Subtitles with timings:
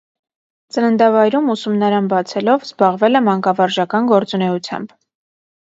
[0.77, 4.99] Ծննդավայրում ուսումնարան բացելով՝ զբաղվել է մանկավարժական գործունեությամբ։